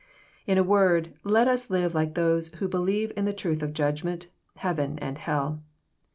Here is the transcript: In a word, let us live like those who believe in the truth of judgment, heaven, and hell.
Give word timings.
In 0.47 0.57
a 0.57 0.63
word, 0.63 1.13
let 1.23 1.47
us 1.47 1.69
live 1.69 1.93
like 1.93 2.15
those 2.15 2.47
who 2.55 2.67
believe 2.67 3.13
in 3.15 3.25
the 3.25 3.33
truth 3.37 3.61
of 3.61 3.71
judgment, 3.71 4.29
heaven, 4.55 4.97
and 4.97 5.15
hell. 5.19 5.61